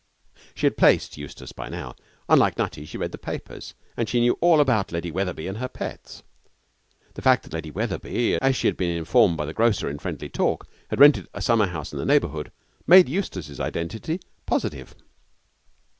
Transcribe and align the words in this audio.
She 0.55 0.65
had 0.65 0.77
placed 0.77 1.15
Eustace 1.15 1.51
by 1.51 1.69
now. 1.69 1.95
Unlike 2.27 2.57
Nutty, 2.57 2.85
she 2.85 2.97
read 2.97 3.11
the 3.11 3.19
papers, 3.19 3.75
and 3.95 4.09
she 4.09 4.19
knew 4.19 4.35
all 4.41 4.59
about 4.59 4.91
Lady 4.91 5.11
Wetherby 5.11 5.45
and 5.45 5.59
her 5.59 5.67
pets. 5.67 6.23
The 7.13 7.21
fact 7.21 7.43
that 7.43 7.53
Lady 7.53 7.69
Wetherby, 7.69 8.41
as 8.41 8.55
she 8.55 8.65
had 8.65 8.77
been 8.77 8.97
informed 8.97 9.37
by 9.37 9.45
the 9.45 9.53
grocer 9.53 9.87
in 9.87 9.99
friendly 9.99 10.27
talk, 10.27 10.67
had 10.89 10.99
rented 10.99 11.27
a 11.35 11.41
summer 11.43 11.67
house 11.67 11.93
in 11.93 11.99
the 11.99 12.05
neighbourhood 12.07 12.51
made 12.87 13.09
Eustace's 13.09 13.59
identity 13.59 14.19
positive. 14.47 14.95